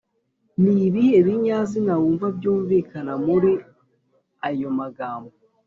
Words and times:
ni 0.61 0.73
ibihe 0.87 1.17
binyazina 1.27 1.93
mwumva 1.99 2.27
byumvikana 2.37 3.13
muri 3.25 3.51
ayo 4.47 4.69
magambo? 4.79 5.31